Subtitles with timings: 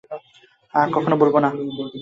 [0.73, 1.49] আর কখনো বলব না।